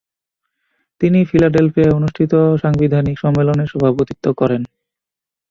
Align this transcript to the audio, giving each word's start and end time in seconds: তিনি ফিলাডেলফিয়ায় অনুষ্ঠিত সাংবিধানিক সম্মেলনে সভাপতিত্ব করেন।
তিনি 1.01 1.19
ফিলাডেলফিয়ায় 1.25 1.95
অনুষ্ঠিত 1.95 2.33
সাংবিধানিক 2.63 3.15
সম্মেলনে 3.19 3.65
সভাপতিত্ব 3.67 4.25
করেন। 4.33 4.61